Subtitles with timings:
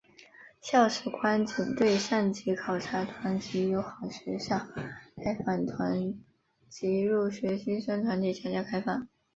[0.59, 4.59] 校史馆仅对上级考察团及友好学校
[5.13, 6.19] 来访团
[6.67, 9.07] 及入学新生团体参观开放。